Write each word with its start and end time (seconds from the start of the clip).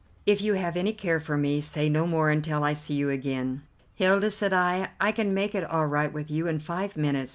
If 0.25 0.41
you 0.41 0.55
have 0.55 0.75
any 0.77 0.93
care 0.93 1.19
for 1.19 1.37
me, 1.37 1.61
say 1.61 1.87
no 1.87 2.07
more 2.07 2.31
until 2.31 2.63
I 2.63 2.73
see 2.73 2.95
you 2.95 3.11
again." 3.11 3.61
"Hilda," 3.93 4.31
said 4.31 4.51
I, 4.51 4.89
"I 4.99 5.11
can 5.11 5.31
make 5.31 5.53
it 5.53 5.63
all 5.63 5.85
right 5.85 6.11
with 6.11 6.31
you 6.31 6.47
in 6.47 6.57
five 6.57 6.97
minutes. 6.97 7.29